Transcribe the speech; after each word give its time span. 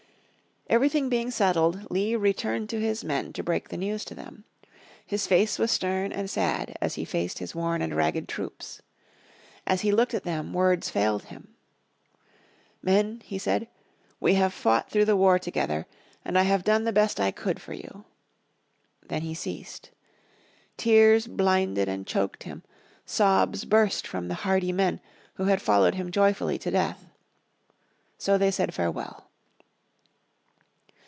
Everything 0.69 1.09
being 1.09 1.31
settled, 1.31 1.91
Lee 1.91 2.15
returned 2.15 2.69
to 2.69 2.79
his 2.79 3.03
men 3.03 3.33
to 3.33 3.43
break 3.43 3.67
the 3.67 3.75
news 3.77 4.05
to 4.05 4.15
them. 4.15 4.45
His 5.05 5.27
face 5.27 5.59
was 5.59 5.69
stern 5.69 6.13
and 6.13 6.29
sad 6.29 6.77
as 6.79 6.95
he 6.95 7.03
faced 7.03 7.39
his 7.39 7.53
worn 7.53 7.81
and 7.81 7.93
ragged 7.93 8.29
troops. 8.29 8.81
As 9.67 9.81
he 9.81 9.91
looked 9.91 10.13
at 10.13 10.23
them 10.23 10.53
words 10.53 10.89
failed 10.89 11.23
him. 11.23 11.55
"Men," 12.81 13.21
he 13.25 13.37
said, 13.37 13.67
"we 14.21 14.35
have 14.35 14.53
fought 14.53 14.89
through 14.89 15.03
the 15.03 15.17
war 15.17 15.37
together, 15.37 15.87
and 16.23 16.37
I 16.39 16.43
have 16.43 16.63
done 16.63 16.85
the 16.85 16.93
best 16.93 17.19
I 17.19 17.31
could 17.31 17.61
for 17.61 17.73
you." 17.73 18.05
Then 19.05 19.23
he 19.23 19.33
ceased. 19.33 19.91
Tears 20.77 21.27
blinded 21.27 21.89
and 21.89 22.07
choked 22.07 22.43
him, 22.43 22.63
sobs 23.05 23.65
burst 23.65 24.07
from 24.07 24.29
the 24.29 24.35
hardy 24.45 24.71
men 24.71 25.01
who 25.33 25.45
had 25.45 25.61
followed 25.61 25.95
him 25.95 26.11
joyfully 26.11 26.57
to 26.59 26.71
death. 26.71 27.09
So 28.17 28.37
they 28.37 28.51
said 28.51 28.73
farewell. 28.73 29.27